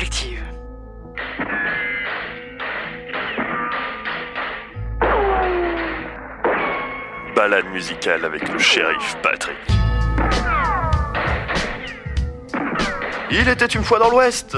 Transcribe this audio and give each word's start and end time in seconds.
collective. 0.00 0.42
Balade 7.36 7.66
musicale 7.72 8.24
avec 8.24 8.48
le 8.48 8.58
shérif 8.58 9.16
Patrick. 9.22 9.56
Il 13.30 13.48
était 13.48 13.66
une 13.66 13.84
fois 13.84 13.98
dans 13.98 14.10
l'Ouest. 14.10 14.56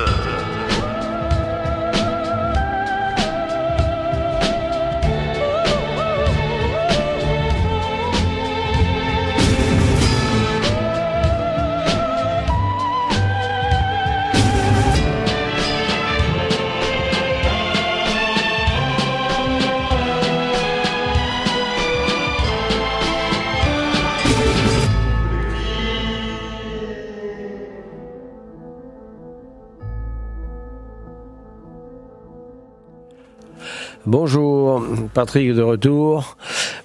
Bonjour, 34.12 34.84
Patrick 35.14 35.54
de 35.54 35.62
retour 35.62 36.36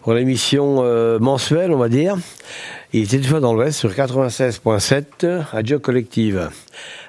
pour 0.01 0.13
l'émission 0.13 0.77
euh, 0.79 1.19
mensuelle, 1.19 1.73
on 1.73 1.77
va 1.77 1.89
dire. 1.89 2.15
Il 2.93 3.03
était 3.03 3.17
une 3.17 3.25
fois 3.25 3.41
dans 3.41 3.53
l'Ouest 3.53 3.77
sur 3.77 3.89
96.7, 3.89 5.41
Radio 5.51 5.77
Collective. 5.77 6.49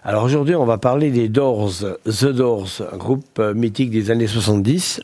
Alors 0.03 0.25
aujourd'hui, 0.25 0.57
on 0.57 0.65
va 0.65 0.77
parler 0.77 1.13
des 1.13 1.29
Doors, 1.29 1.85
The 2.05 2.33
Doors, 2.33 2.83
un 2.93 2.97
groupe 2.97 3.39
euh, 3.39 3.55
mythique 3.55 3.93
des 3.93 4.11
années 4.11 4.27
70, 4.27 5.03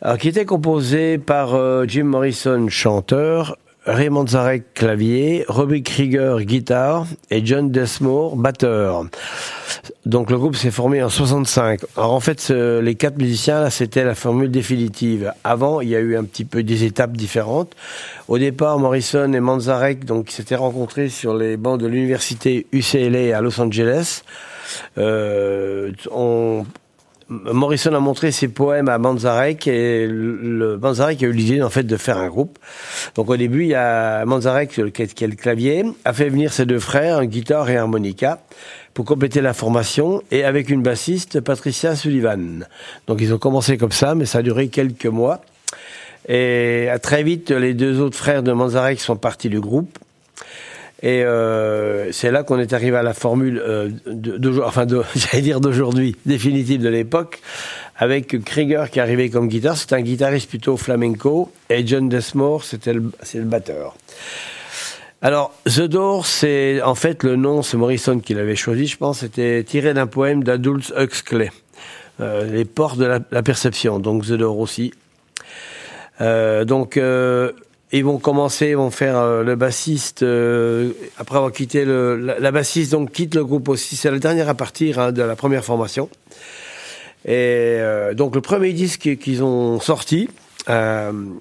alors, 0.00 0.16
qui 0.16 0.28
était 0.28 0.46
composé 0.46 1.18
par 1.18 1.54
euh, 1.54 1.84
Jim 1.86 2.04
Morrison, 2.04 2.68
chanteur, 2.70 3.58
Raymond 3.86 4.28
Zarek, 4.28 4.74
clavier, 4.74 5.44
Robbie 5.48 5.82
Krieger, 5.82 6.42
guitare, 6.42 7.06
et 7.30 7.44
John 7.44 7.70
Desmore, 7.70 8.36
batteur. 8.36 9.04
Donc 10.06 10.30
le 10.30 10.38
groupe 10.38 10.56
s'est 10.56 10.70
formé 10.70 11.02
en 11.02 11.08
65. 11.08 11.80
Alors 11.96 12.12
en 12.12 12.20
fait, 12.20 12.48
les 12.48 12.94
quatre 12.94 13.18
musiciens, 13.18 13.60
là, 13.60 13.70
c'était 13.70 14.04
la 14.04 14.14
formule 14.14 14.50
définitive. 14.50 15.32
Avant, 15.44 15.80
il 15.80 15.90
y 15.90 15.96
a 15.96 16.00
eu 16.00 16.16
un 16.16 16.24
petit 16.24 16.44
peu 16.44 16.62
des 16.62 16.84
étapes 16.84 17.16
différentes. 17.16 17.74
Au 18.28 18.38
départ, 18.38 18.78
Morrison 18.78 19.32
et 19.32 19.40
Manzarek 19.40 20.04
donc 20.04 20.30
s'étaient 20.30 20.56
rencontrés 20.56 21.08
sur 21.08 21.34
les 21.34 21.56
bancs 21.56 21.78
de 21.78 21.86
l'université 21.86 22.66
UCLA 22.72 23.36
à 23.36 23.40
Los 23.40 23.60
Angeles. 23.60 24.22
Euh, 24.98 25.92
Morrison 27.28 27.94
a 27.94 28.00
montré 28.00 28.32
ses 28.32 28.48
poèmes 28.48 28.88
à 28.88 28.98
Manzarek 28.98 29.66
et 29.66 30.06
le, 30.06 30.76
Manzarek 30.78 31.22
a 31.22 31.26
eu 31.26 31.32
l'idée 31.32 31.62
en 31.62 31.70
fait 31.70 31.84
de 31.84 31.96
faire 31.96 32.18
un 32.18 32.28
groupe. 32.28 32.58
Donc 33.14 33.30
au 33.30 33.36
début, 33.36 33.62
il 33.62 33.68
y 33.68 33.74
a 33.74 34.24
Manzarek 34.26 34.70
qui 34.70 34.80
est 35.24 35.26
le 35.26 35.36
clavier, 35.36 35.84
a 36.04 36.12
fait 36.12 36.28
venir 36.28 36.52
ses 36.52 36.66
deux 36.66 36.78
frères, 36.78 37.18
un 37.18 37.26
guitare 37.26 37.70
et 37.70 37.76
un 37.76 37.82
harmonica 37.82 38.40
pour 38.92 39.04
compléter 39.04 39.40
la 39.40 39.54
formation 39.54 40.22
et 40.30 40.44
avec 40.44 40.68
une 40.68 40.82
bassiste, 40.82 41.40
Patricia 41.40 41.96
Sullivan. 41.96 42.66
Donc 43.06 43.20
ils 43.20 43.32
ont 43.34 43.38
commencé 43.38 43.76
comme 43.78 43.92
ça, 43.92 44.14
mais 44.14 44.26
ça 44.26 44.38
a 44.38 44.42
duré 44.42 44.68
quelques 44.68 45.06
mois. 45.06 45.40
Et 46.28 46.88
très 47.02 47.22
vite, 47.22 47.50
les 47.50 47.74
deux 47.74 48.00
autres 48.00 48.16
frères 48.16 48.42
de 48.42 48.52
Manzarek 48.52 49.00
sont 49.00 49.16
partis 49.16 49.48
du 49.48 49.60
groupe. 49.60 49.98
Et 51.04 51.22
euh, 51.22 52.10
c'est 52.12 52.30
là 52.30 52.44
qu'on 52.44 52.58
est 52.58 52.72
arrivé 52.72 52.96
à 52.96 53.02
la 53.02 53.12
formule, 53.12 53.62
euh, 53.62 53.90
enfin, 54.64 54.86
d'aujourd'hui, 55.60 56.16
définitive 56.24 56.80
de 56.80 56.88
l'époque, 56.88 57.40
avec 57.98 58.42
Krieger 58.42 58.90
qui 58.90 59.00
arrivé 59.00 59.28
comme 59.28 59.48
guitare. 59.48 59.76
C'est 59.76 59.92
un 59.92 60.00
guitariste 60.00 60.48
plutôt 60.48 60.78
flamenco, 60.78 61.52
et 61.68 61.86
John 61.86 62.08
Desmore, 62.08 62.64
c'était 62.64 62.94
c'est 63.22 63.36
le 63.36 63.44
batteur. 63.44 63.94
Alors, 65.20 65.52
The 65.66 65.82
Door, 65.82 66.24
c'est 66.24 66.80
en 66.80 66.94
fait 66.94 67.22
le 67.22 67.36
nom, 67.36 67.60
c'est 67.60 67.76
Morrison 67.76 68.18
qui 68.18 68.32
l'avait 68.32 68.56
choisi, 68.56 68.86
je 68.86 68.96
pense, 68.96 69.18
c'était 69.18 69.62
tiré 69.62 69.92
d'un 69.92 70.06
poème 70.06 70.42
d'Adults 70.42 70.94
Huxley, 70.96 71.50
euh, 72.20 72.50
Les 72.50 72.64
portes 72.64 72.96
de 72.98 73.04
la, 73.04 73.42
perception, 73.42 73.98
donc 73.98 74.24
The 74.24 74.32
Door 74.32 74.58
aussi. 74.58 74.94
Euh, 76.22 76.64
donc, 76.64 76.96
euh, 76.96 77.52
ils 77.98 78.04
vont 78.04 78.18
commencer, 78.18 78.70
ils 78.70 78.76
vont 78.76 78.90
faire 78.90 79.16
euh, 79.16 79.44
le 79.44 79.54
bassiste 79.54 80.24
euh, 80.24 80.90
après 81.16 81.36
avoir 81.36 81.52
quitté 81.52 81.84
le 81.84 82.16
la, 82.16 82.50
bassiste 82.50 82.90
donc 82.90 83.12
quitte 83.12 83.36
le 83.36 83.44
groupe 83.44 83.68
aussi. 83.68 83.94
C'est 83.94 84.10
la 84.10 84.18
dernière 84.18 84.48
à 84.48 84.54
partir 84.54 84.98
hein, 84.98 85.12
de 85.12 85.22
la 85.22 85.36
première 85.36 85.64
formation. 85.64 86.08
Et 87.24 87.78
euh, 87.78 88.12
donc 88.12 88.34
le 88.34 88.40
premier 88.40 88.72
disque 88.72 89.16
qu'ils 89.18 89.44
ont 89.44 89.78
sorti. 89.78 90.28
donc, 90.66 91.32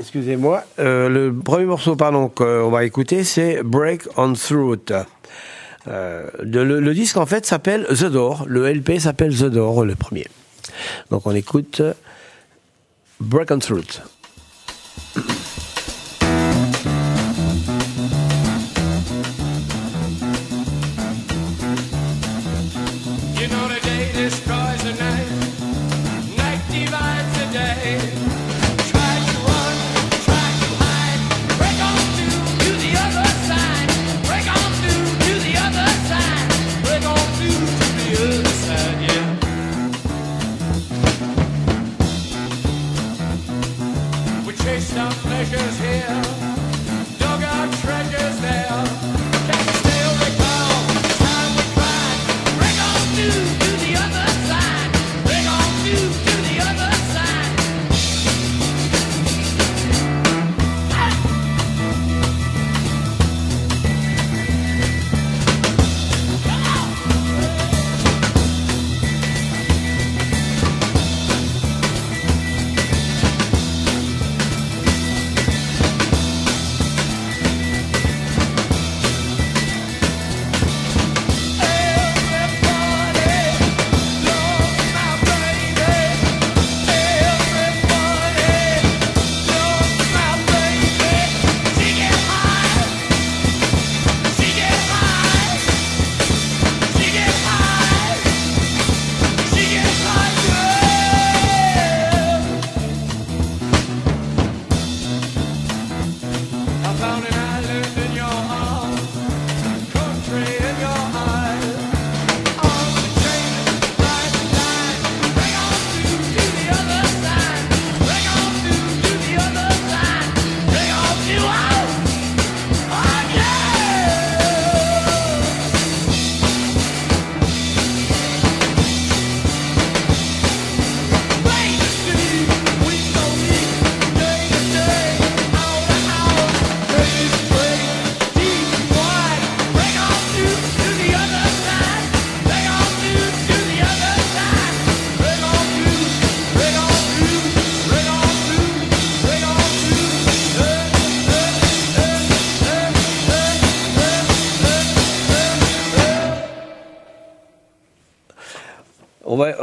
excusez-moi, 0.00 0.64
le 0.78 1.30
premier 1.30 1.64
morceau 1.64 1.94
pardon 1.94 2.28
qu'on 2.28 2.70
va 2.70 2.84
écouter, 2.84 3.22
c'est 3.22 3.62
Break 3.62 4.08
on 4.16 4.32
Through. 4.32 4.78
le, 5.86 6.80
le, 6.80 6.94
disque 6.94 7.16
en 7.16 7.26
fait 7.26 7.46
s'appelle 7.46 7.86
The 7.90 8.06
Door. 8.06 8.46
Le 8.48 8.72
LP 8.72 8.98
s'appelle 8.98 9.36
The 9.36 9.44
Door, 9.44 9.84
le 9.84 9.94
premier. 9.94 10.26
Donc 11.10 11.26
on 11.26 11.34
écoute. 11.34 11.80
Break 13.20 13.50
on 13.50 13.60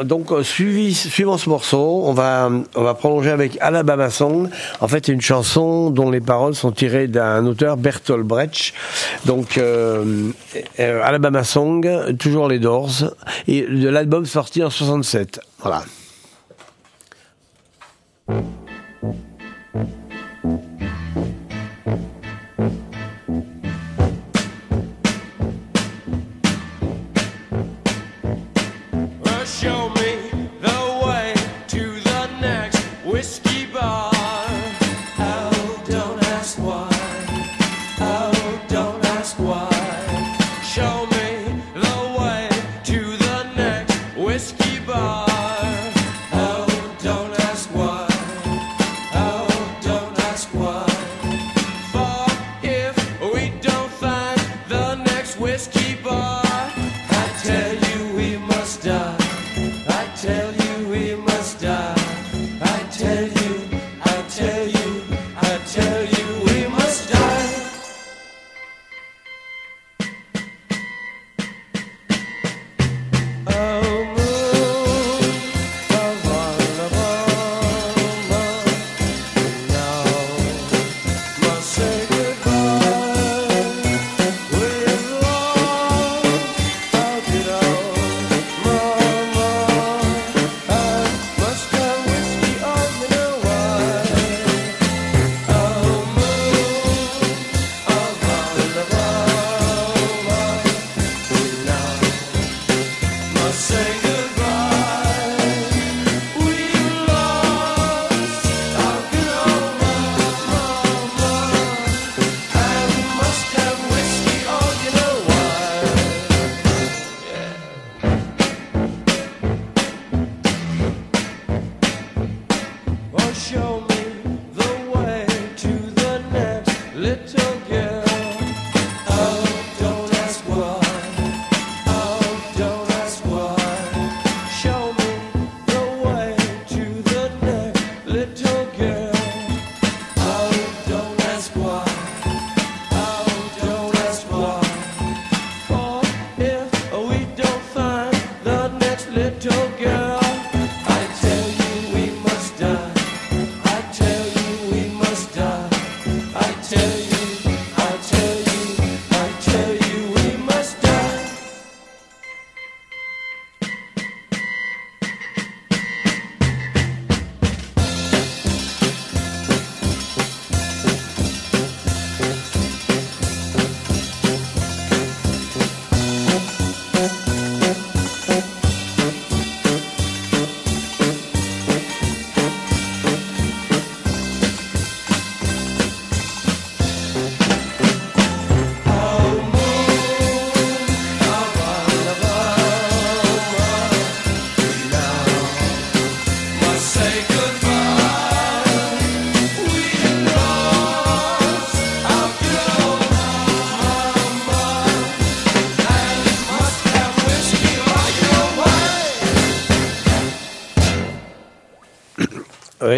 donc 0.03 0.31
euh, 0.31 0.43
suivant 0.43 1.37
ce 1.37 1.49
morceau, 1.49 2.03
on 2.05 2.13
va 2.13 2.49
on 2.75 2.83
va 2.83 2.93
prolonger 2.93 3.31
avec 3.31 3.57
Alabama 3.61 4.09
Song. 4.09 4.49
En 4.81 4.87
fait, 4.87 5.07
une 5.07 5.21
chanson 5.21 5.89
dont 5.89 6.11
les 6.11 6.21
paroles 6.21 6.55
sont 6.55 6.71
tirées 6.71 7.07
d'un 7.07 7.45
auteur 7.45 7.77
Bertolt 7.77 8.25
Brecht. 8.25 8.73
Donc 9.25 9.57
euh, 9.57 10.31
euh, 10.79 11.01
Alabama 11.03 11.43
Song, 11.43 12.15
toujours 12.17 12.47
les 12.47 12.59
Doors 12.59 13.13
et 13.47 13.61
de 13.61 13.89
l'album 13.89 14.25
sorti 14.25 14.63
en 14.63 14.69
67. 14.69 15.39
Voilà. 15.59 15.83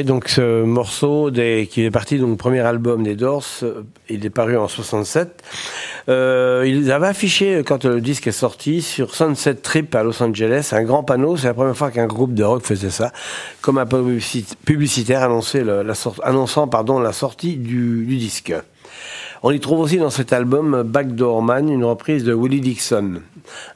Donc 0.04 0.28
ce 0.28 0.64
morceau 0.64 1.32
qui 1.32 1.84
est 1.84 1.92
parti 1.92 2.20
donc 2.20 2.38
premier 2.38 2.60
album 2.60 3.04
des 3.04 3.16
Doors, 3.16 3.46
euh, 3.64 3.84
il 4.10 4.26
est 4.26 4.30
paru 4.30 4.58
en 4.58 4.68
67. 4.68 5.44
Euh, 6.10 6.66
ils 6.68 6.92
avaient 6.92 7.08
affiché 7.08 7.64
quand 7.66 7.86
le 7.86 8.02
disque 8.02 8.28
est 8.28 8.32
sorti 8.32 8.82
sur 8.82 9.16
Sunset 9.16 9.56
Trip 9.56 9.96
à 9.96 10.04
Los 10.04 10.22
Angeles 10.22 10.70
un 10.74 10.84
grand 10.84 11.04
panneau. 11.04 11.38
C'est 11.38 11.48
la 11.48 11.54
première 11.54 11.76
fois 11.76 11.92
qu'un 11.92 12.08
groupe 12.08 12.34
de 12.34 12.44
rock 12.44 12.64
faisait 12.64 12.90
ça, 12.90 13.12
comme 13.62 13.78
un 13.78 13.86
publicitaire 13.86 15.24
annonçant 15.24 16.70
la 17.00 17.14
sortie 17.14 17.56
du, 17.56 18.06
du 18.06 18.18
disque. 18.18 18.54
On 19.44 19.52
y 19.52 19.60
trouve 19.60 19.80
aussi 19.80 19.98
dans 19.98 20.10
cet 20.10 20.34
album 20.34 20.84
Backdoor 20.84 21.42
Man 21.42 21.70
une 21.70 21.84
reprise 21.84 22.24
de 22.24 22.34
Willie 22.34 22.62
Dixon, 22.62 23.22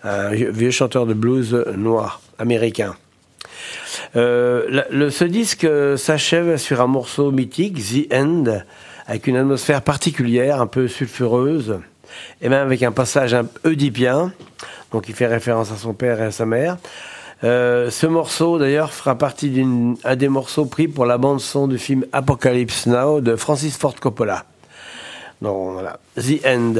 un 0.04 0.30
vieux 0.32 0.72
chanteur 0.72 1.06
de 1.06 1.14
blues 1.14 1.54
noir 1.78 2.22
américain. 2.40 2.96
Euh, 4.16 5.10
ce 5.10 5.24
disque 5.24 5.68
s'achève 5.98 6.58
sur 6.58 6.82
un 6.82 6.88
morceau 6.88 7.32
mythique, 7.32 7.78
The 7.78 8.14
End, 8.14 8.62
avec 9.08 9.28
une 9.28 9.38
atmosphère 9.38 9.82
particulière, 9.82 10.62
un 10.62 10.68
peu 10.68 10.88
sulfureuse, 10.88 11.80
et 12.42 12.50
même 12.50 12.66
avec 12.66 12.84
un 12.84 12.92
passage 12.92 13.34
un 13.34 13.46
oedipien, 13.64 14.34
donc 14.92 15.10
il 15.10 15.16
fait 15.16 15.28
référence 15.28 15.72
à 15.72 15.76
son 15.76 15.94
père 15.94 16.22
et 16.22 16.26
à 16.26 16.32
sa 16.32 16.46
mère. 16.46 16.78
Euh, 17.44 17.90
ce 17.90 18.06
morceau, 18.06 18.60
d'ailleurs, 18.60 18.94
fera 18.94 19.18
partie 19.18 19.50
d'un 19.50 20.16
des 20.16 20.30
morceaux 20.30 20.66
pris 20.66 20.88
pour 20.88 21.06
la 21.06 21.18
bande 21.18 21.42
son 21.42 21.68
du 21.68 21.80
film 21.80 22.06
Apocalypse 22.12 22.86
Now 22.86 23.20
de 23.20 23.36
Francis 23.36 23.78
Ford 23.78 23.96
Coppola. 24.00 24.46
Donc 25.42 25.74
voilà, 25.74 26.00
The 26.18 26.46
End. 26.46 26.74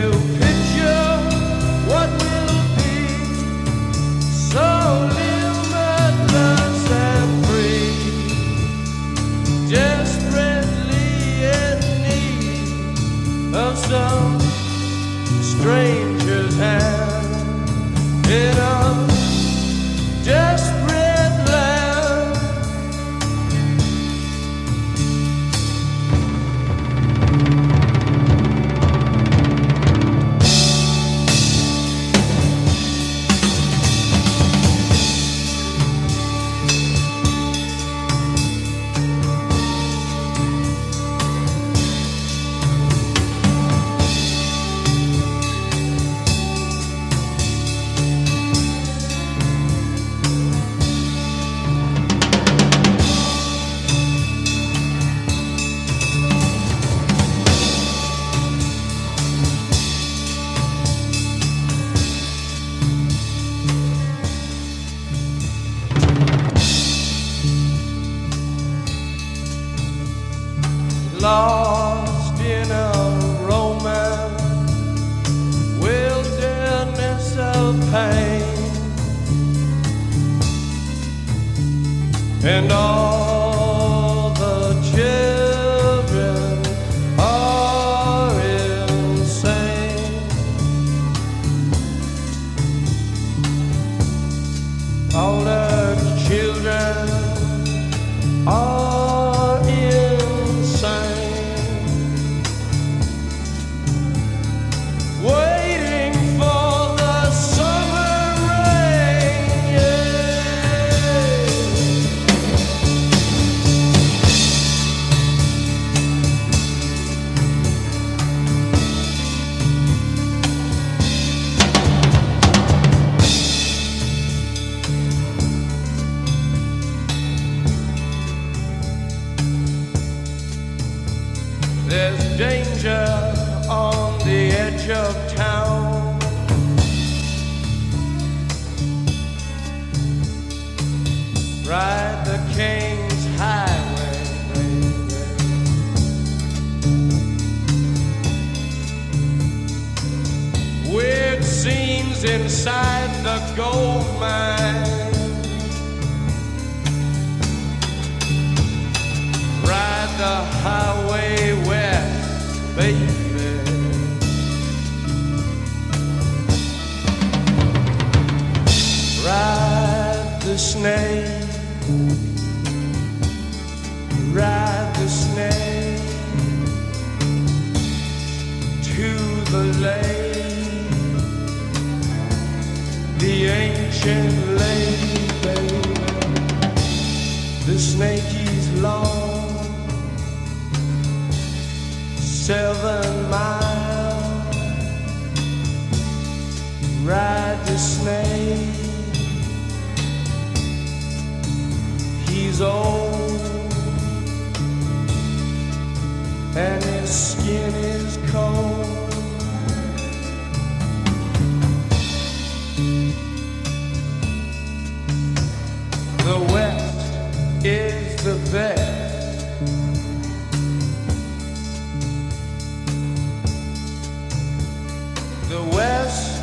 you. 0.00 0.49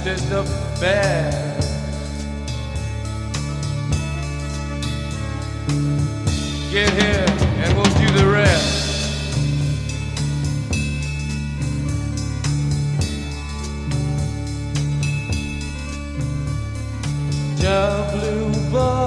Is 0.08 0.30
the 0.30 0.42
bed. 0.80 1.34
Get 6.72 6.90
here 6.94 7.26
and 7.62 7.76
we'll 7.76 7.84
do 7.84 8.08
the 8.18 8.26
rest. 8.32 8.78
The 17.58 18.08
blue 18.14 18.72
ball. 18.72 19.07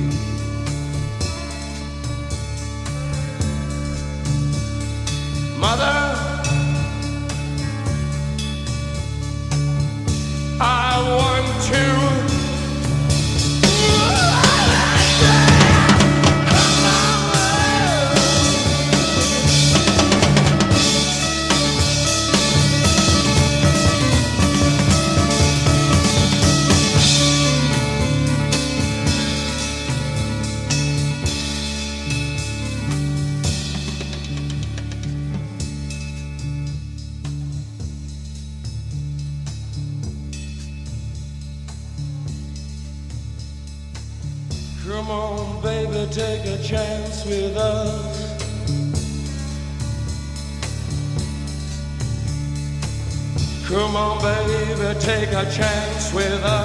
Mother, 5.61 6.17
I 10.59 10.97
want 11.19 11.63
to. 11.65 12.20
A 55.41 55.45
chance 55.49 56.13
with 56.13 56.43
us. 56.43 56.60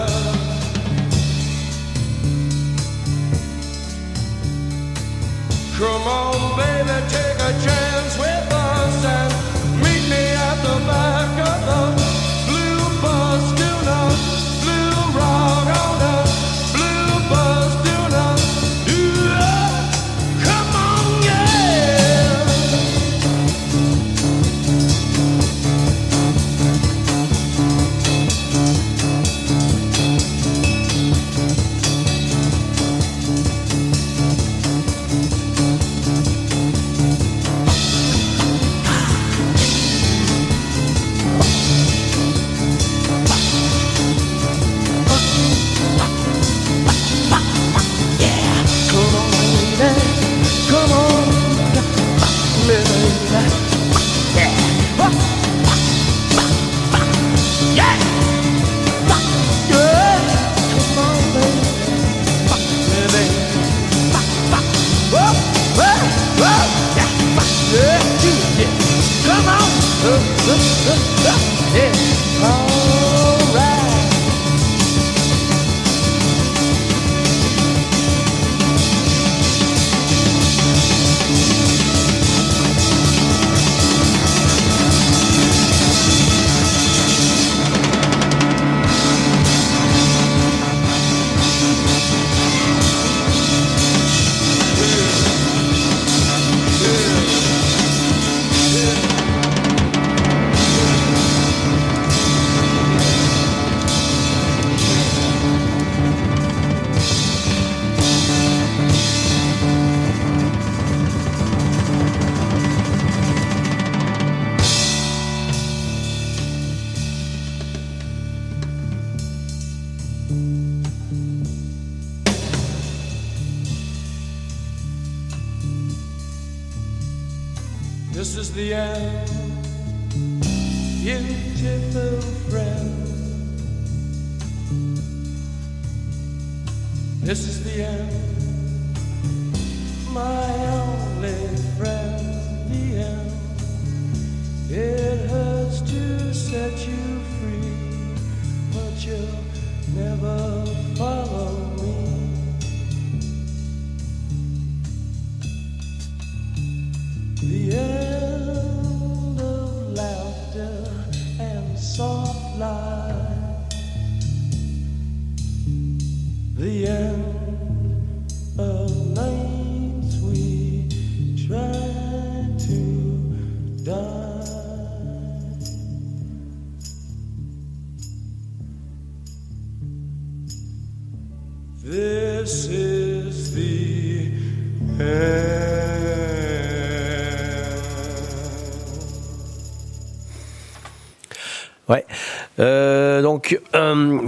The 166.56 166.86
end 166.86 167.15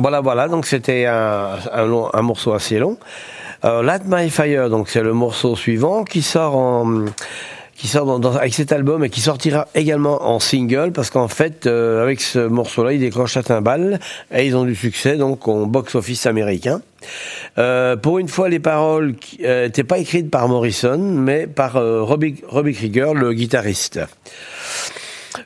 voilà, 0.09 0.23
voilà. 0.23 0.49
Donc 0.49 0.65
c'était 0.65 1.05
un, 1.05 2.23
morceau 2.23 2.55
assez 2.55 2.79
long. 2.79 2.97
Euh, 3.67 3.83
Light 3.83 4.05
My 4.07 4.31
Fire, 4.31 4.71
donc 4.71 4.89
c'est 4.89 5.03
le 5.03 5.13
morceau 5.13 5.55
suivant 5.55 6.05
qui 6.05 6.23
sort 6.23 6.57
en 6.57 7.05
qui 7.77 7.89
sort 7.89 8.21
avec 8.37 8.55
cet 8.55 8.73
album 8.73 9.05
et 9.05 9.11
qui 9.11 9.21
sortira 9.21 9.69
également 9.75 10.29
en 10.29 10.41
single 10.41 10.93
parce 10.93 11.11
qu'en 11.11 11.29
fait 11.29 11.67
euh, 11.67 12.03
avec 12.03 12.21
ce 12.21 12.41
morceau-là 12.41 12.93
ils 12.93 13.01
décrochent 13.01 13.37
la 13.37 13.45
timbale 13.45 14.01
et 14.35 14.47
ils 14.47 14.57
ont 14.57 14.65
du 14.65 14.75
succès 14.75 15.17
donc 15.17 15.47
en 15.47 15.67
box-office 15.67 16.27
américain. 16.27 16.81
Euh, 17.59 17.95
pour 17.97 18.19
une 18.19 18.29
fois 18.29 18.49
les 18.49 18.59
paroles 18.59 19.15
n'étaient 19.39 19.85
pas 19.85 19.99
écrites 19.99 20.29
par 20.31 20.49
Morrison 20.49 20.99
mais 20.99 21.47
par 21.47 21.77
euh, 21.77 22.03
Robbie, 22.03 22.43
Robbie 22.49 22.75
Krieger 22.75 23.15
le 23.15 23.33
guitariste. 23.33 24.01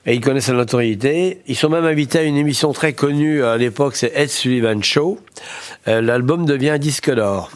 Et 0.07 0.15
ils 0.15 0.21
connaissent 0.21 0.49
la 0.49 0.55
notoriété. 0.55 1.41
Ils 1.47 1.57
sont 1.57 1.69
même 1.69 1.85
invités 1.85 2.19
à 2.21 2.23
une 2.23 2.37
émission 2.37 2.73
très 2.73 2.93
connue 2.93 3.43
à 3.45 3.57
l'époque, 3.57 3.97
c'est 3.97 4.13
Ed 4.15 4.31
Sullivan 4.31 4.83
Show. 4.83 5.19
Euh, 5.89 6.01
L'album 6.01 6.47
devient 6.47 6.77
disque 6.79 7.13
d'or. 7.13 7.51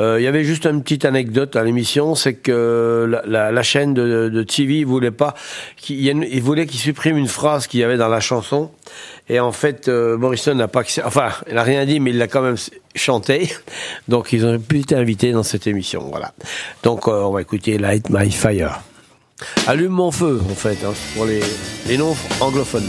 Euh, 0.00 0.16
Il 0.18 0.24
y 0.24 0.26
avait 0.26 0.42
juste 0.42 0.66
une 0.66 0.82
petite 0.82 1.04
anecdote 1.04 1.54
à 1.54 1.62
l'émission, 1.62 2.14
c'est 2.16 2.34
que 2.34 3.08
la, 3.26 3.62
chaîne 3.62 3.94
de, 3.94 4.42
TV 4.42 4.82
voulait 4.84 5.12
pas, 5.12 5.34
qu'il 5.76 6.08
une- 6.08 6.26
il 6.28 6.42
voulait 6.42 6.66
qu'ils 6.66 6.80
suppriment 6.80 7.18
une 7.18 7.28
phrase 7.28 7.68
qu'il 7.68 7.78
y 7.80 7.84
avait 7.84 7.96
dans 7.96 8.08
la 8.08 8.18
chanson. 8.20 8.70
Et 9.28 9.38
en 9.38 9.52
fait, 9.52 9.86
euh, 9.88 10.18
Morrison 10.18 10.54
n'a 10.56 10.66
pas, 10.66 10.82
enfin, 11.04 11.28
il 11.48 11.54
n'a 11.54 11.62
rien 11.62 11.84
dit, 11.86 12.00
mais 12.00 12.10
il 12.10 12.18
l'a 12.18 12.26
quand 12.26 12.42
même 12.42 12.56
chanté. 12.96 13.52
Donc, 14.08 14.32
ils 14.32 14.44
ont 14.44 14.58
pu 14.58 14.80
être 14.80 14.94
invités 14.94 15.30
dans 15.30 15.44
cette 15.44 15.66
émission. 15.68 16.08
Voilà. 16.10 16.32
Donc, 16.82 17.06
on 17.06 17.30
va 17.30 17.40
écouter 17.40 17.78
Light 17.78 18.10
My 18.10 18.30
Fire. 18.32 18.80
Allume 19.66 19.92
mon 19.92 20.10
feu, 20.10 20.40
en 20.50 20.54
fait, 20.54 20.78
hein, 20.84 20.92
pour 21.14 21.26
les, 21.26 21.42
les 21.88 21.96
noms 21.96 22.16
anglophones. 22.40 22.88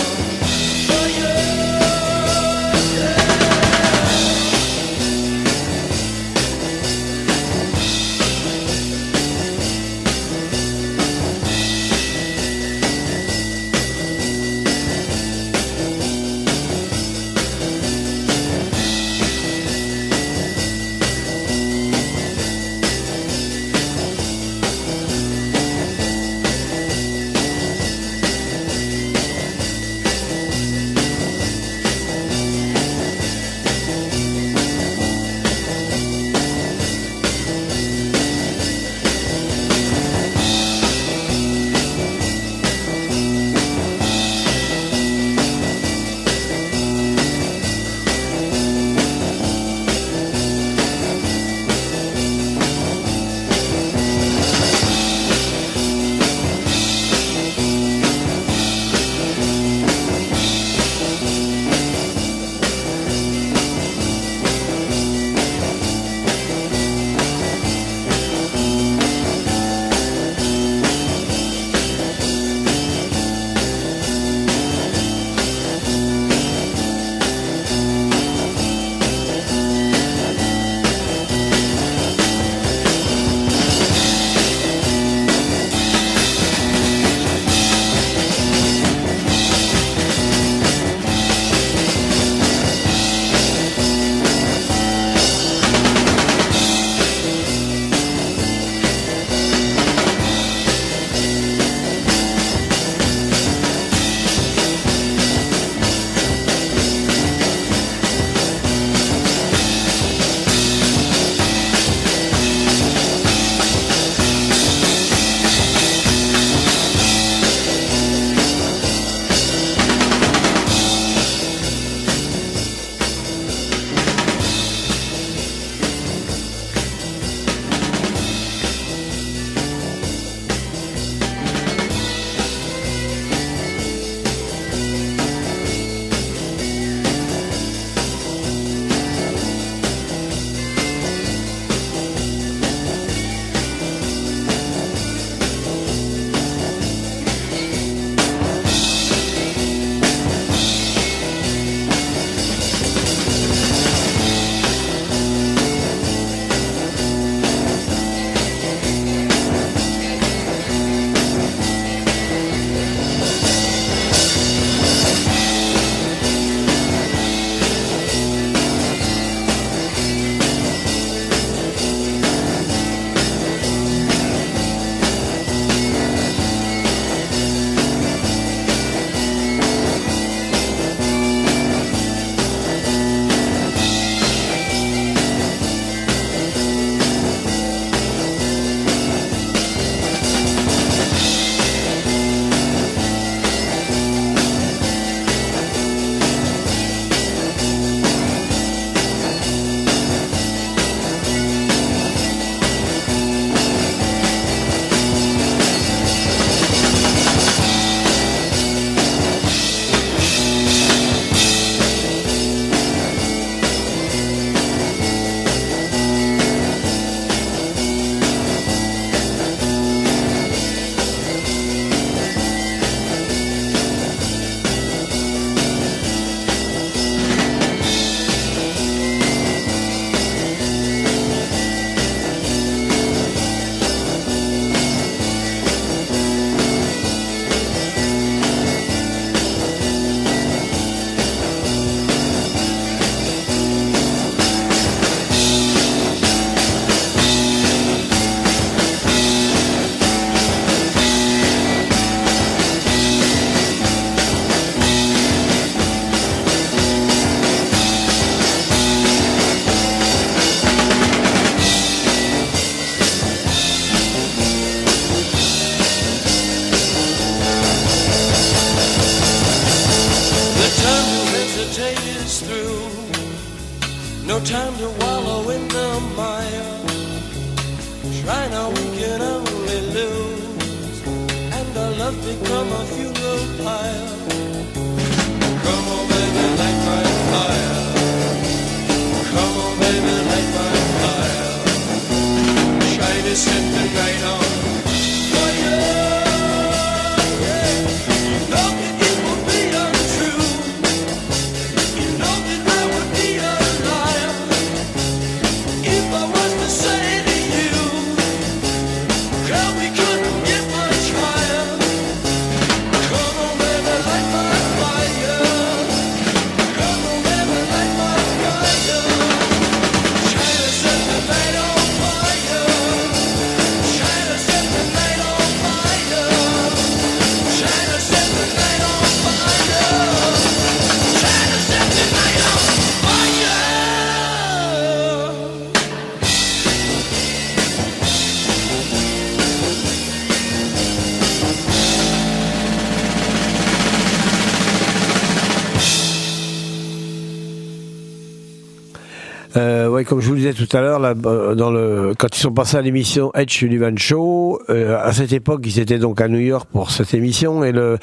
tout 350.65 350.77
à 350.77 350.81
l'heure, 350.81 351.01
euh, 351.03 351.55
dans 351.55 351.71
le, 351.71 352.13
quand 352.17 352.27
ils 352.35 352.39
sont 352.39 352.51
passés 352.51 352.77
à 352.77 352.81
l'émission 352.81 353.31
Edge 353.35 353.51
Sullivan 353.51 353.97
Show, 353.97 354.59
euh, 354.69 354.97
à 355.01 355.11
cette 355.13 355.33
époque, 355.33 355.61
ils 355.65 355.79
étaient 355.79 355.99
donc 355.99 356.21
à 356.21 356.27
New 356.27 356.39
York 356.39 356.67
pour 356.71 356.91
cette 356.91 357.13
émission, 357.13 357.63
et 357.63 357.71
le, 357.71 357.97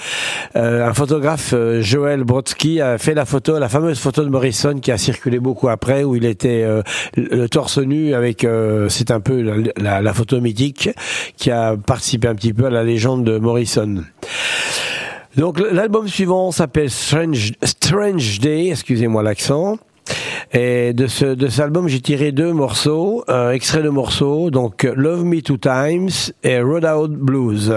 euh, 0.57 0.87
un 0.89 0.95
photographe, 0.95 1.53
euh, 1.55 1.81
Joel 1.83 2.25
Brodsky, 2.25 2.81
a 2.81 2.99
fait 2.99 3.15
la 3.15 3.25
photo, 3.25 3.59
la 3.59 3.69
fameuse 3.69 3.99
photo 3.99 4.25
de 4.25 4.29
Morrison 4.29 4.79
qui 4.79 4.91
a 4.93 4.99
circulé 4.99 5.39
beaucoup 5.39 5.69
après, 5.69 6.05
où 6.05 6.17
il 6.17 6.25
était 6.25 6.63
euh, 6.65 6.83
le 7.17 7.49
torse 7.49 7.79
nu 7.79 8.15
avec, 8.15 8.45
euh, 8.45 8.89
c'est 8.89 9.11
un 9.11 9.21
peu 9.21 9.41
la, 9.43 9.55
la- 9.77 10.03
la 10.03 10.15
photo 10.15 10.41
mythique 10.41 10.91
qui 11.37 11.51
a 11.51 11.77
participé 11.77 12.29
un 12.29 12.35
petit 12.35 12.53
peu 12.53 12.67
à 12.67 12.71
la 12.71 12.85
légende 12.85 13.25
de 13.25 13.39
Morrison. 13.39 14.03
Donc 15.37 15.61
l'album 15.61 16.09
suivant 16.09 16.51
s'appelle 16.51 16.91
Strange, 16.91 17.53
Strange 17.63 18.41
Day, 18.41 18.69
excusez-moi 18.71 19.23
l'accent. 19.23 19.79
Et 20.53 20.93
de 20.93 21.07
ce 21.07 21.27
de 21.27 21.49
cet 21.49 21.61
album, 21.61 21.89
j'ai 21.89 22.01
tiré 22.01 22.33
deux 22.33 22.53
morceaux, 22.53 23.25
euh, 23.29 23.53
extraits 23.53 23.85
de 23.85 23.89
morceaux, 23.89 24.51
donc 24.51 24.85
Love 24.85 25.25
Me 25.25 25.41
Two 25.41 25.57
Times 25.59 26.33
et 26.43 26.61
Roadhouse 26.61 27.11
Blues. 27.11 27.75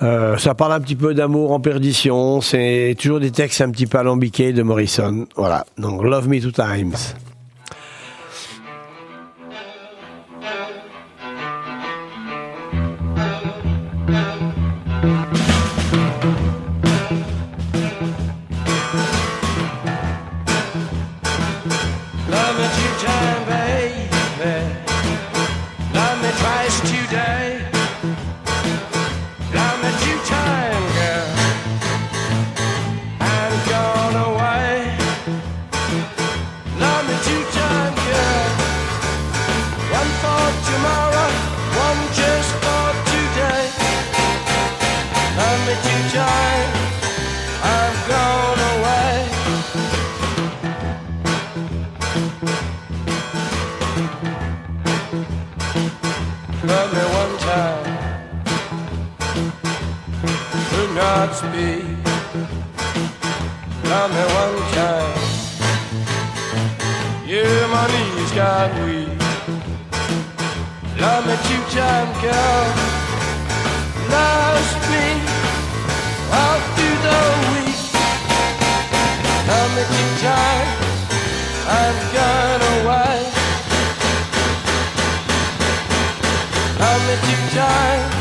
Euh, 0.00 0.36
ça 0.38 0.54
parle 0.54 0.72
un 0.72 0.80
petit 0.80 0.94
peu 0.94 1.12
d'amour 1.14 1.50
en 1.50 1.60
perdition, 1.60 2.40
c'est 2.40 2.94
toujours 2.98 3.18
des 3.18 3.32
textes 3.32 3.60
un 3.60 3.70
petit 3.70 3.86
peu 3.86 3.98
alambiqués 3.98 4.52
de 4.52 4.62
Morrison. 4.62 5.26
Voilà, 5.34 5.66
donc 5.76 6.04
Love 6.04 6.28
Me 6.28 6.40
Two 6.40 6.52
Times. 6.52 6.94
Knees 68.58 68.66
got 68.66 68.74
weak. 68.84 69.08
Love 71.00 71.26
me 71.26 71.34
two 71.46 71.62
time, 71.76 72.10
girl. 72.22 72.66
Lost 74.10 74.80
me 74.90 75.06
all 76.38 76.60
through 76.74 76.98
the 77.06 77.20
week. 77.52 77.80
Love 79.48 79.70
me 79.76 79.82
two 79.94 80.10
time, 80.26 80.68
I've 81.80 82.02
gone 82.16 82.62
away. 82.74 83.18
Love 86.80 87.02
me 87.06 87.14
two 87.26 87.42
time, 87.56 88.17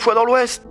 fois 0.00 0.14
dans 0.14 0.24
l'Ouest. 0.24 0.62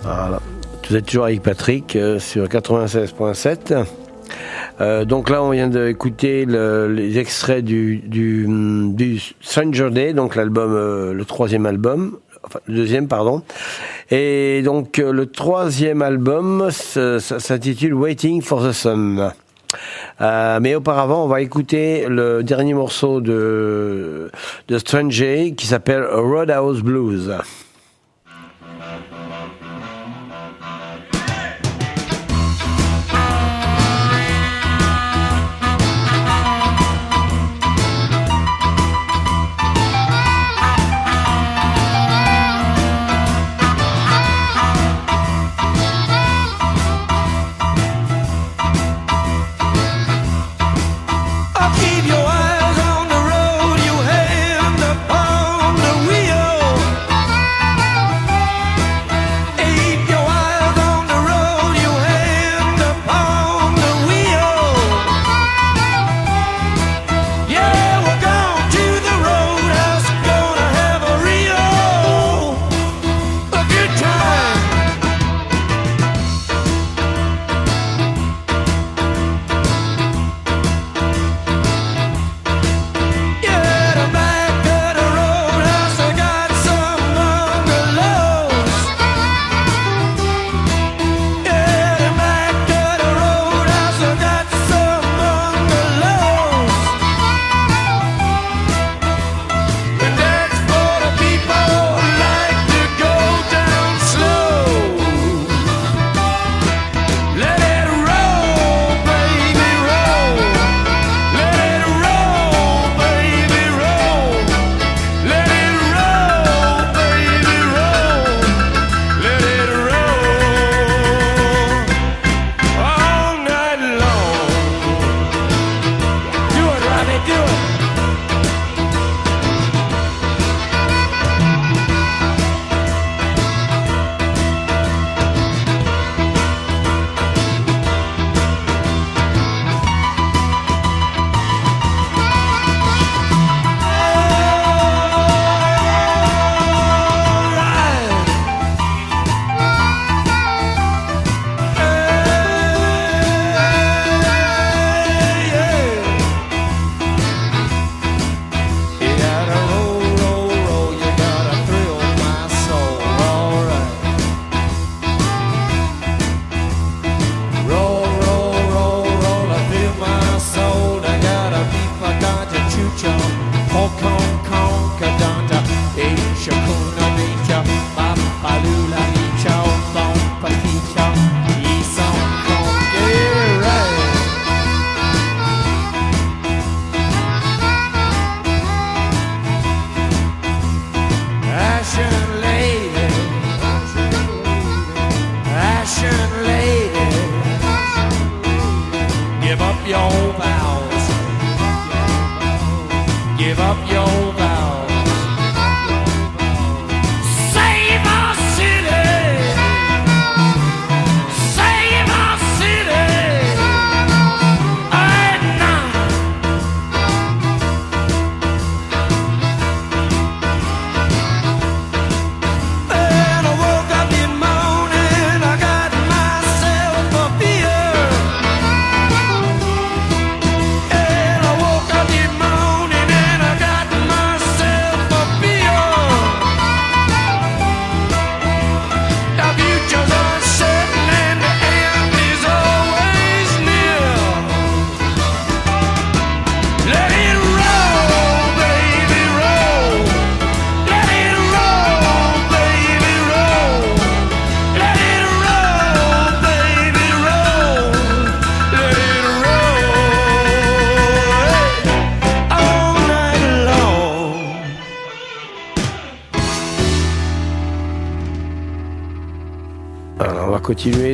Voilà. 0.00 0.40
Vous 0.88 0.96
êtes 0.96 1.06
toujours 1.06 1.24
avec 1.26 1.42
Patrick 1.42 1.94
euh, 1.94 2.18
sur 2.18 2.46
96.7. 2.46 3.84
Euh, 4.80 5.04
donc 5.04 5.30
là, 5.30 5.42
on 5.42 5.50
vient 5.50 5.68
d'écouter 5.68 6.46
les 6.46 7.18
extraits 7.18 7.64
du, 7.64 7.98
du, 7.98 8.46
mm, 8.48 8.94
du 8.94 9.20
Stranger 9.40 9.90
Day, 9.90 10.12
donc 10.12 10.34
l'album, 10.34 10.72
euh, 10.74 11.12
le 11.12 11.24
troisième 11.24 11.66
album, 11.66 12.18
enfin 12.44 12.60
le 12.66 12.76
deuxième, 12.76 13.08
pardon. 13.08 13.42
Et 14.10 14.62
donc 14.62 14.98
le 14.98 15.26
troisième 15.26 16.02
album 16.02 16.70
s'intitule 16.70 17.94
Waiting 17.94 18.42
for 18.42 18.62
the 18.62 18.72
Sun. 18.72 19.32
Euh, 20.20 20.60
mais 20.60 20.74
auparavant, 20.74 21.24
on 21.24 21.28
va 21.28 21.40
écouter 21.40 22.06
le 22.08 22.42
dernier 22.42 22.74
morceau 22.74 23.20
de, 23.20 24.30
de 24.68 24.78
Strange 24.78 25.24
qui 25.56 25.66
s'appelle 25.66 26.04
Roadhouse 26.04 26.82
Blues. 26.82 27.32
keep 51.80 52.01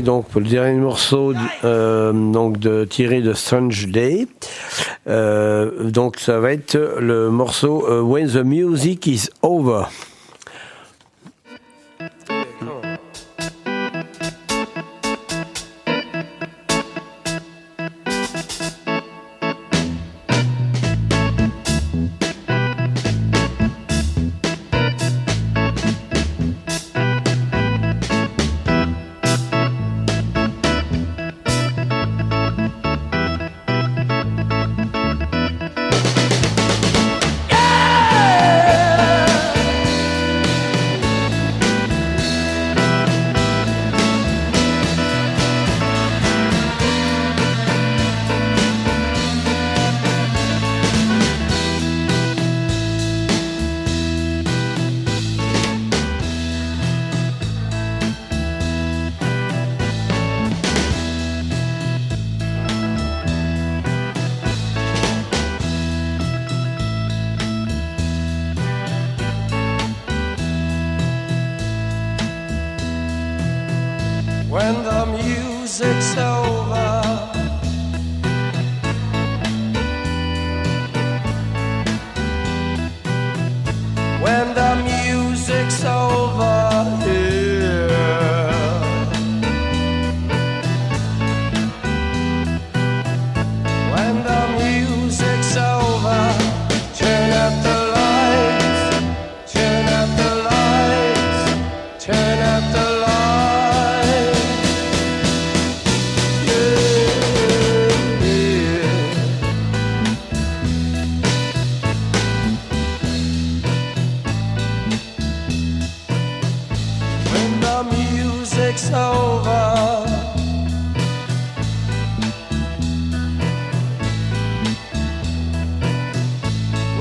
donc 0.08 0.24
pour 0.28 0.40
le 0.40 0.48
dernier 0.48 0.80
morceau 0.80 1.34
euh, 1.64 2.14
donc 2.14 2.56
de 2.56 2.86
tiré 2.86 3.20
de 3.20 3.34
Strange 3.34 3.88
Day. 3.88 4.26
Euh, 5.06 5.90
donc 5.90 6.16
ça 6.18 6.40
va 6.40 6.54
être 6.54 6.96
le 6.98 7.28
morceau 7.28 7.86
euh, 7.86 8.00
When 8.00 8.26
the 8.26 8.42
Music 8.42 9.06
is 9.06 9.28
Over. 9.42 9.84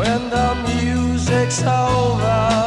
when 0.08 0.30
the 0.30 0.56
music's 0.68 1.62
over. 1.64 2.67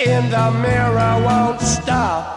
in 0.00 0.30
the 0.30 0.50
mirror 0.52 1.22
won't 1.24 1.60
stop. 1.60 2.27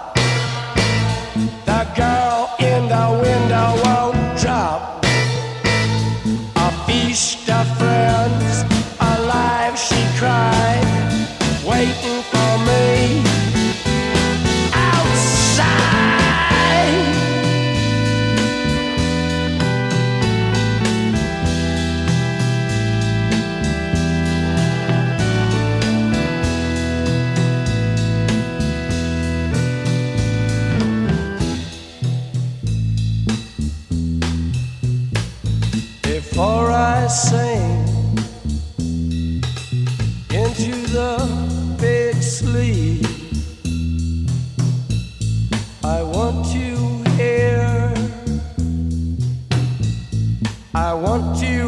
I 50.73 50.93
want 50.93 51.43
you 51.43 51.67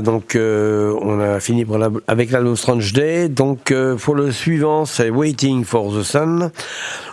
Donc 0.00 0.36
euh, 0.36 0.94
on 1.00 1.20
a 1.20 1.40
fini 1.40 1.64
pour 1.64 1.78
la- 1.78 1.90
avec 2.06 2.30
l'album 2.30 2.56
Strange 2.56 2.92
Day. 2.92 3.28
Donc 3.28 3.70
euh, 3.70 3.96
pour 3.96 4.14
le 4.14 4.30
suivant, 4.32 4.84
c'est 4.84 5.10
Waiting 5.10 5.64
for 5.64 5.92
the 5.92 6.02
Sun. 6.02 6.50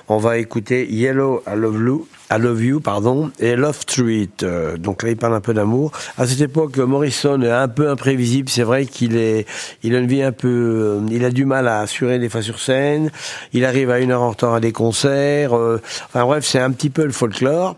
On 0.07 0.17
va 0.17 0.37
écouter 0.37 0.85
Yellow 0.87 1.41
I 1.47 1.55
Love 1.55 1.81
You, 1.81 2.07
I 2.31 2.37
Love 2.39 2.63
You 2.63 2.79
pardon, 2.79 3.31
et 3.39 3.55
Love 3.55 3.79
Street. 3.79 4.29
Euh, 4.43 4.77
donc 4.77 5.01
là, 5.01 5.09
il 5.09 5.17
parle 5.17 5.33
un 5.33 5.41
peu 5.41 5.53
d'amour. 5.53 5.91
À 6.19 6.27
cette 6.27 6.41
époque, 6.41 6.77
Morrison 6.77 7.41
est 7.41 7.49
un 7.49 7.67
peu 7.67 7.89
imprévisible. 7.89 8.47
C'est 8.49 8.61
vrai 8.61 8.85
qu'il 8.85 9.17
est, 9.17 9.47
il 9.81 9.95
a 9.95 9.99
une 9.99 10.05
vie 10.07 10.21
un 10.21 10.31
peu, 10.31 10.47
euh, 10.47 10.99
il 11.09 11.25
a 11.25 11.31
du 11.31 11.45
mal 11.45 11.67
à 11.67 11.79
assurer 11.79 12.19
des 12.19 12.29
fois 12.29 12.43
sur 12.43 12.59
scène. 12.59 13.09
Il 13.53 13.65
arrive 13.65 13.89
à 13.89 13.99
une 13.99 14.11
heure 14.11 14.21
en 14.21 14.29
retard 14.29 14.53
à 14.53 14.59
des 14.59 14.71
concerts. 14.71 15.53
enfin 15.53 16.23
bref, 16.25 16.45
c'est 16.45 16.59
un 16.59 16.69
petit 16.71 16.91
peu 16.91 17.03
le 17.05 17.11
folklore. 17.11 17.75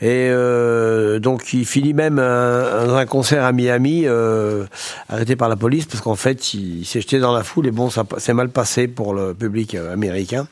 Et 0.00 0.28
euh, 0.30 1.18
donc 1.18 1.52
il 1.52 1.66
finit 1.66 1.92
même 1.92 2.18
un, 2.18 2.86
dans 2.86 2.94
un 2.94 3.06
concert 3.06 3.44
à 3.44 3.52
Miami, 3.52 4.02
euh, 4.06 4.64
arrêté 5.08 5.34
par 5.34 5.48
la 5.48 5.56
police 5.56 5.86
parce 5.86 6.00
qu'en 6.00 6.14
fait 6.14 6.54
il, 6.54 6.84
s'est 6.84 7.00
jeté 7.00 7.18
dans 7.18 7.32
la 7.32 7.42
foule 7.42 7.66
et 7.66 7.70
bon 7.72 7.90
ça 7.90 8.04
s'est 8.18 8.34
mal 8.34 8.48
passé 8.50 8.86
pour 8.86 9.12
le 9.12 9.34
public 9.34 9.74
américain. 9.74 10.46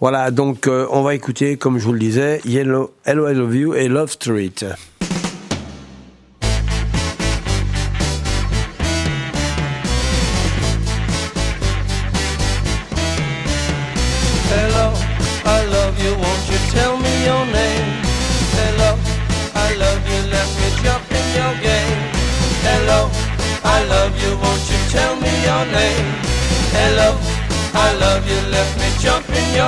Voilà 0.00 0.30
donc 0.30 0.66
euh, 0.66 0.86
on 0.90 1.02
va 1.02 1.14
écouter 1.14 1.58
comme 1.58 1.78
je 1.78 1.84
vous 1.84 1.92
le 1.92 1.98
disais 1.98 2.40
Yellow, 2.46 2.94
Hello 3.04 3.28
I 3.28 3.34
Love 3.34 3.56
You 3.56 3.74
et 3.74 3.88
Love 3.88 4.10
Street. 4.10 4.54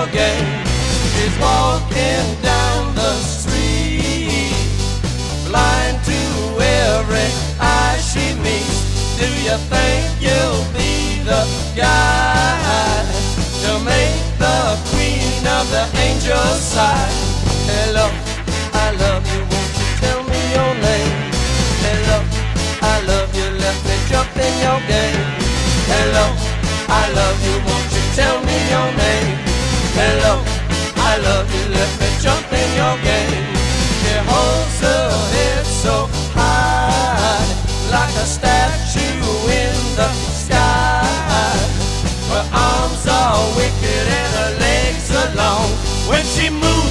Jump 0.06 0.14
in. 0.14 0.66
She's 1.14 1.38
walking 1.38 2.42
down 2.42 2.94
the 2.94 3.14
street, 3.22 4.54
blind 5.46 5.98
to 6.04 6.20
every 6.60 7.30
eye 7.60 7.98
she 7.98 8.34
meets. 8.40 9.18
Do 9.18 9.26
you 9.26 9.56
think 9.72 10.04
you'll 10.20 10.64
be 10.72 11.22
the 11.24 11.42
guy 11.74 13.04
to 13.62 13.78
make 13.84 14.22
the 14.38 14.78
queen 14.90 15.46
of 15.46 15.70
the 15.70 15.86
angels 15.98 16.60
sigh? 16.60 17.08
Hello, 17.66 18.10
I 18.72 18.90
love 18.92 19.24
you, 19.32 19.40
won't 19.40 19.74
you 19.80 19.88
tell 20.00 20.22
me 20.24 20.40
your 20.52 20.74
name? 20.74 21.14
Hello, 21.82 22.18
I 22.82 23.00
love 23.06 23.34
you, 23.34 23.48
let 23.58 23.76
me 23.84 23.96
jump 24.08 24.36
in 24.36 24.54
your 24.60 24.80
game. 24.86 25.24
Hello, 25.88 26.26
I 26.88 27.10
love 27.12 27.38
you, 27.46 27.56
won't 27.66 27.90
you 27.92 28.04
tell 28.14 28.40
me 28.44 28.56
your 28.70 28.92
name? 28.96 29.35
Hello, 29.98 30.44
I 30.96 31.16
love 31.16 31.48
you, 31.56 31.64
let 31.72 31.90
me 31.98 32.08
jump 32.20 32.52
in 32.52 32.68
your 32.76 32.96
game. 33.00 33.48
She 34.04 34.12
holds 34.28 34.76
her 34.84 35.08
head 35.32 35.64
so 35.64 36.06
high, 36.36 37.40
like 37.90 38.12
a 38.12 38.26
statue 38.28 39.24
in 39.48 39.72
the 39.96 40.10
sky. 40.36 41.56
Her 42.28 42.44
arms 42.52 43.06
are 43.08 43.40
wicked 43.56 44.06
and 44.20 44.30
her 44.36 44.52
legs 44.60 45.08
are 45.16 45.32
long. 45.34 45.70
When 46.10 46.24
she 46.26 46.50
moves, 46.50 46.85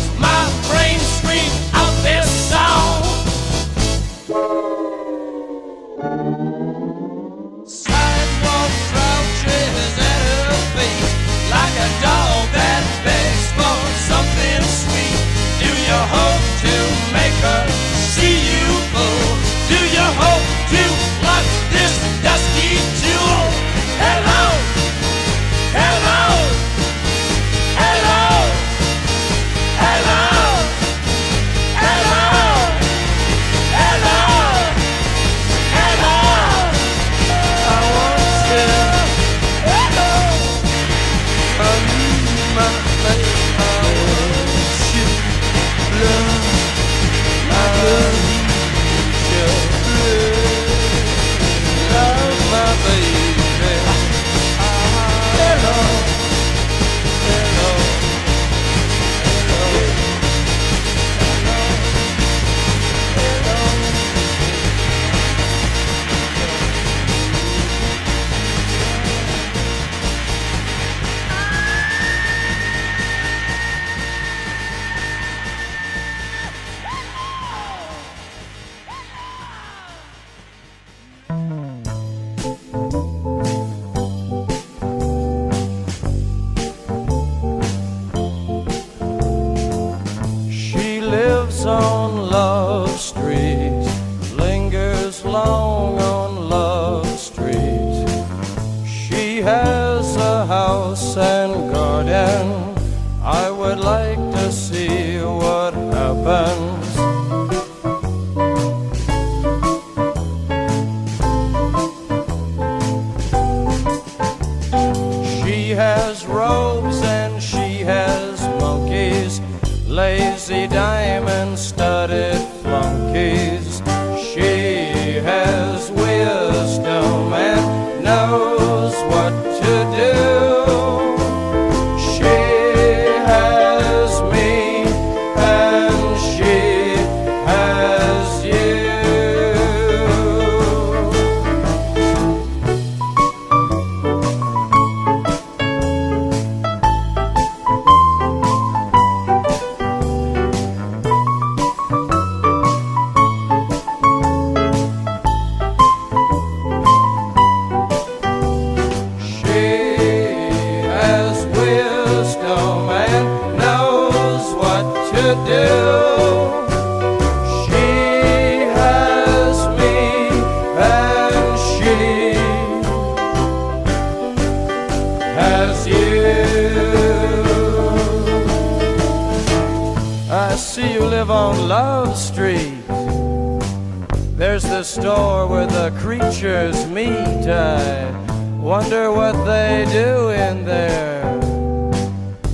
store 184.96 185.46
where 185.46 185.68
the 185.68 185.92
creatures 186.00 186.86
meet. 186.88 187.48
I 187.50 188.10
wonder 188.58 189.12
what 189.12 189.36
they 189.46 189.86
do 189.92 190.30
in 190.30 190.64
there. 190.64 191.22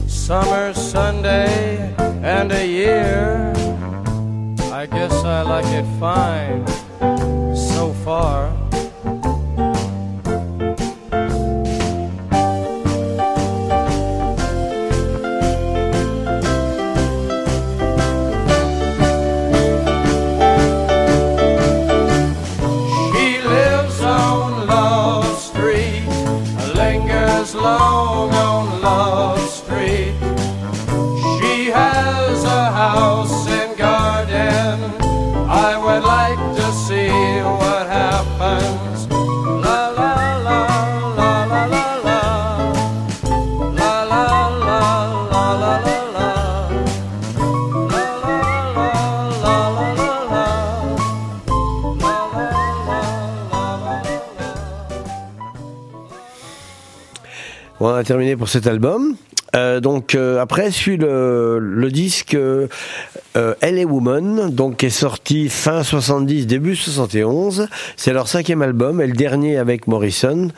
Summer, 0.08 0.74
Sunday, 0.74 1.94
and 2.24 2.52
a 2.52 2.66
year. 2.66 3.54
I 4.74 4.88
guess 4.88 5.14
I 5.24 5.44
like 5.44 5.68
it 5.68 5.86
fine 6.00 6.81
cet 58.52 58.68
album. 58.68 59.16
Euh, 59.54 59.82
donc 59.82 60.16
euh, 60.16 60.40
après 60.40 60.72
suit 60.72 60.96
le, 60.98 61.90
disque 61.92 62.36
euh, 62.36 62.68
euh, 63.36 63.54
LA 63.62 63.84
Woman, 63.84 64.50
donc 64.50 64.78
qui 64.78 64.86
est 64.86 64.90
sorti 64.90 65.50
fin 65.50 65.84
70, 65.84 66.48
début 66.48 66.76
71. 66.76 67.68
C'est 67.98 68.14
leur 68.14 68.28
cinquième 68.28 68.62
album 68.62 69.02
et 69.02 69.08
le 69.08 69.14
dernier 69.14 69.58
avec 69.58 69.88
Morrison. 69.88 70.50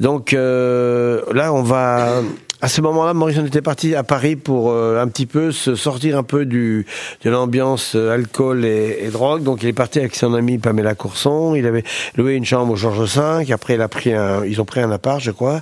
Donc 0.00 0.32
là, 0.32 1.52
on 1.52 1.62
va 1.62 2.22
à 2.62 2.68
ce 2.68 2.80
moment-là, 2.82 3.14
Morrison 3.14 3.44
était 3.46 3.62
parti 3.62 3.94
à 3.94 4.02
Paris 4.02 4.36
pour 4.36 4.70
euh, 4.70 5.00
un 5.00 5.08
petit 5.08 5.26
peu 5.26 5.50
se 5.50 5.74
sortir 5.74 6.18
un 6.18 6.22
peu 6.22 6.44
du 6.44 6.86
de 7.24 7.30
l'ambiance 7.30 7.94
euh, 7.96 8.12
alcool 8.12 8.64
et, 8.64 8.98
et 9.02 9.08
drogue. 9.08 9.42
Donc 9.42 9.62
il 9.62 9.68
est 9.68 9.72
parti 9.72 9.98
avec 9.98 10.14
son 10.14 10.34
ami 10.34 10.58
Pamela 10.58 10.94
Courson. 10.94 11.54
Il 11.54 11.66
avait 11.66 11.84
loué 12.16 12.34
une 12.34 12.44
chambre 12.44 12.72
au 12.72 12.76
Georges 12.76 13.16
V. 13.16 13.52
Après, 13.52 13.74
il 13.74 13.80
a 13.80 13.88
pris 13.88 14.12
un, 14.12 14.44
ils 14.44 14.60
ont 14.60 14.64
pris 14.64 14.80
un 14.80 14.90
appart, 14.90 15.20
je 15.20 15.30
crois. 15.30 15.60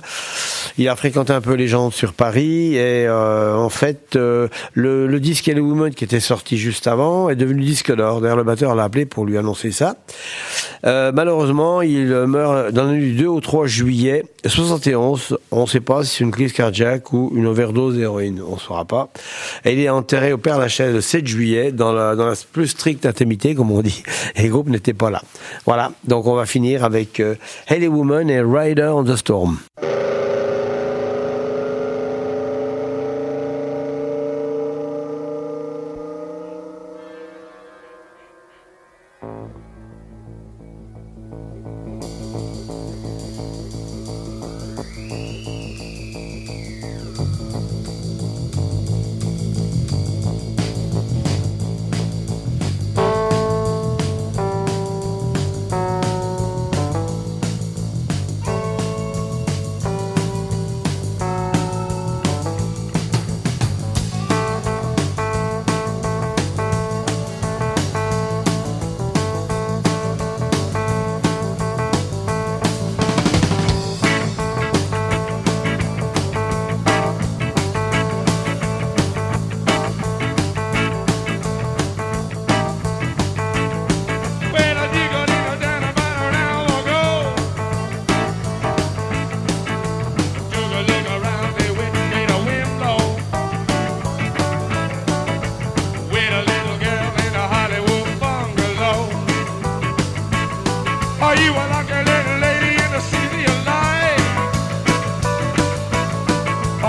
Il 0.77 0.87
a 0.89 0.95
fréquenté 0.95 1.31
un 1.31 1.41
peu 1.41 1.53
les 1.53 1.67
gens 1.67 1.89
sur 1.89 2.13
Paris 2.13 2.75
et 2.75 3.07
euh, 3.07 3.55
en 3.55 3.69
fait, 3.69 4.15
euh, 4.15 4.47
le, 4.73 5.07
le 5.07 5.19
disque 5.19 5.47
Hello 5.47 5.63
Woman 5.63 5.93
qui 5.93 6.03
était 6.03 6.19
sorti 6.19 6.57
juste 6.57 6.87
avant 6.87 7.29
est 7.29 7.35
devenu 7.35 7.61
disque 7.63 7.95
d'or. 7.95 8.21
D'ailleurs, 8.21 8.37
le 8.37 8.43
batteur 8.43 8.75
l'a 8.75 8.83
appelé 8.83 9.05
pour 9.05 9.25
lui 9.25 9.37
annoncer 9.37 9.71
ça. 9.71 9.95
Euh, 10.85 11.11
malheureusement, 11.13 11.81
il 11.81 12.07
meurt 12.25 12.71
dans 12.71 12.85
la 12.85 12.91
nuit 12.91 13.11
du 13.11 13.23
2 13.23 13.27
au 13.27 13.39
3 13.39 13.67
juillet 13.67 14.25
71. 14.45 15.37
On 15.51 15.61
ne 15.61 15.67
sait 15.67 15.79
pas 15.79 16.03
si 16.03 16.17
c'est 16.17 16.23
une 16.23 16.31
crise 16.31 16.53
cardiaque 16.53 16.88
ou 17.11 17.31
une 17.35 17.47
overdose 17.47 17.95
d'héroïne. 17.95 18.41
On 18.47 18.55
ne 18.55 18.59
saura 18.59 18.85
pas. 18.85 19.09
Et 19.65 19.73
il 19.73 19.79
est 19.79 19.89
enterré 19.89 20.33
au 20.33 20.37
Père 20.37 20.57
Lachaise 20.57 20.93
le 20.93 21.01
7 21.01 21.27
juillet 21.27 21.71
dans 21.71 21.91
la, 21.91 22.15
plus 22.51 22.67
stricte 22.67 23.05
intimité, 23.05 23.55
comme 23.55 23.71
on 23.71 23.81
dit. 23.81 24.03
Et 24.35 24.43
le 24.43 24.49
groupe 24.49 24.69
n'était 24.69 24.93
pas 24.93 25.09
là. 25.09 25.21
Voilà. 25.65 25.91
Donc 26.05 26.27
on 26.27 26.35
va 26.35 26.45
finir 26.45 26.83
avec 26.83 27.19
euh, 27.19 27.35
Woman 27.69 28.29
et 28.29 28.41
Rider 28.41 28.91
on 28.93 29.03
the 29.03 29.15
Storm. 29.15 29.57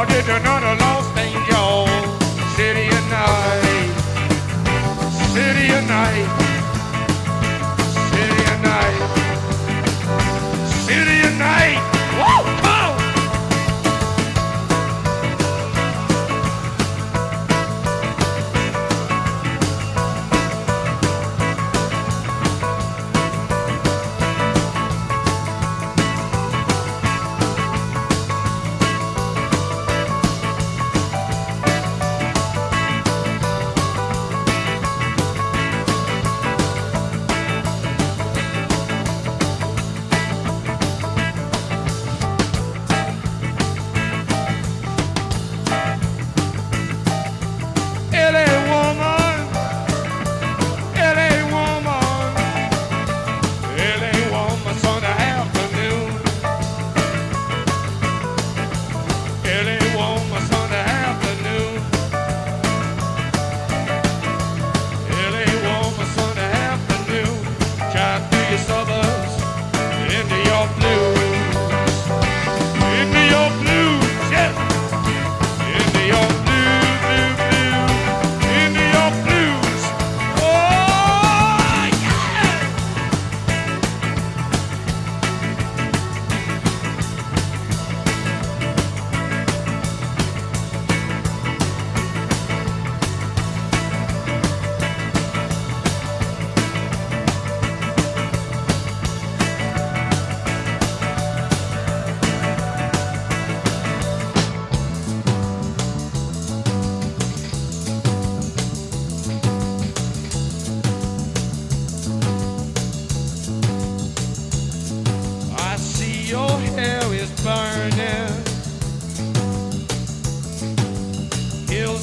or 0.01 0.07
did 0.07 0.27
another 0.31 0.75
lost 0.77 1.15
angel? 1.19 1.87
City 2.57 2.87
at 2.89 3.05
night, 3.11 3.93
city 5.35 5.69
night. 5.89 6.40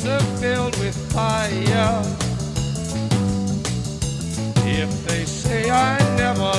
Are 0.10 0.20
filled 0.40 0.78
with 0.80 0.96
fire. 1.14 2.02
If 4.66 4.92
they 5.08 5.26
say 5.26 5.70
I 5.70 5.98
never 6.16 6.52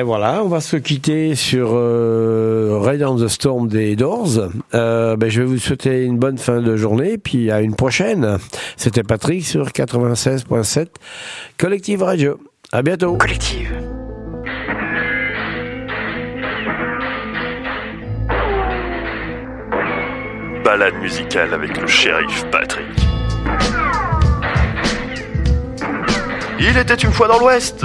Ben 0.00 0.06
voilà, 0.06 0.42
on 0.42 0.48
va 0.48 0.62
se 0.62 0.78
quitter 0.78 1.34
sur 1.34 1.72
euh, 1.74 2.78
Raid 2.80 3.02
on 3.02 3.16
the 3.16 3.28
Storm 3.28 3.68
des 3.68 3.96
Doors. 3.96 4.48
Euh, 4.72 5.14
ben 5.14 5.28
je 5.28 5.42
vais 5.42 5.46
vous 5.46 5.58
souhaiter 5.58 6.04
une 6.04 6.18
bonne 6.18 6.38
fin 6.38 6.62
de 6.62 6.74
journée, 6.74 7.18
puis 7.18 7.50
à 7.50 7.60
une 7.60 7.74
prochaine. 7.74 8.38
C'était 8.78 9.02
Patrick 9.02 9.44
sur 9.44 9.66
96.7 9.66 10.86
Collective 11.58 12.02
Radio. 12.02 12.40
À 12.72 12.80
bientôt. 12.80 13.18
Collective. 13.18 13.70
Balade 20.64 20.94
musicale 21.02 21.52
avec 21.52 21.78
le 21.78 21.86
shérif 21.86 22.46
Patrick. 22.50 22.86
Il 26.58 26.78
était 26.78 26.94
une 26.94 27.12
fois 27.12 27.28
dans 27.28 27.38
l'Ouest 27.38 27.84